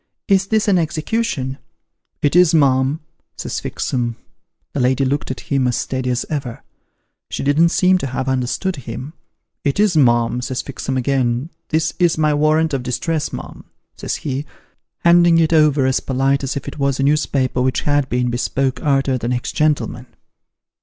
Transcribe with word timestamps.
'Is 0.35 0.47
this 0.47 0.67
an 0.67 0.79
execution?' 0.79 1.59
'It 2.23 2.35
is, 2.35 2.55
mum,' 2.55 3.01
says 3.37 3.59
Fixem. 3.59 4.15
The 4.73 4.79
lady 4.79 5.05
looked 5.05 5.29
at 5.29 5.41
him 5.41 5.67
as 5.67 5.77
steady 5.77 6.09
as 6.09 6.25
ever: 6.27 6.63
she 7.29 7.43
didn't 7.43 7.69
seem 7.69 7.99
to 7.99 8.07
have 8.07 8.27
understood 8.27 8.77
him.' 8.77 9.13
It 9.63 9.79
is, 9.79 9.95
mum,' 9.95 10.41
says 10.41 10.63
Fixem 10.63 10.97
again;' 10.97 11.51
this 11.69 11.93
is 11.99 12.17
my 12.17 12.33
warrant 12.33 12.73
of 12.73 12.81
distress, 12.81 13.31
mum,' 13.31 13.65
says 13.95 14.15
he, 14.15 14.47
handing 15.05 15.37
it 15.37 15.53
over 15.53 15.85
as 15.85 15.99
polite 15.99 16.43
as 16.43 16.57
if 16.57 16.67
it 16.67 16.79
was 16.79 16.99
a 16.99 17.03
newspaper 17.03 17.61
which 17.61 17.81
had 17.81 18.09
been 18.09 18.31
bespoke 18.31 18.81
arter 18.81 19.19
the 19.19 19.27
next 19.27 19.51
gentleman. 19.51 20.07